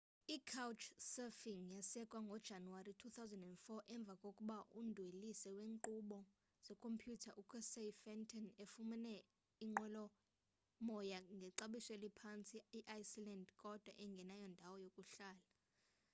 icouchsurfing 0.35 1.63
yasekwa 1.77 2.19
ngojanuwari 2.25 2.91
2004 3.01 3.85
emva 3.95 4.13
kokuba 4.23 4.57
umdwelisi 4.79 5.49
weenkqubo 5.57 6.19
zekhompyutha 6.65 7.31
ucasey 7.41 7.89
fenton 8.01 8.45
efumene 8.63 9.13
inqwelomoya 9.65 11.19
ngexabiso 11.37 11.89
eliphantsi 11.97 12.57
eiceland 12.93 13.45
kodwa 13.61 13.91
engenayo 14.05 14.43
indawo 14.49 14.75
yokuhlala 14.83 15.45